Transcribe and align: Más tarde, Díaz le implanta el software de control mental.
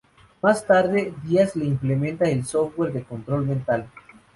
Más 0.41 0.65
tarde, 0.65 1.13
Díaz 1.25 1.55
le 1.55 1.65
implanta 1.65 2.25
el 2.25 2.43
software 2.43 2.91
de 2.91 3.03
control 3.03 3.45
mental. 3.45 3.87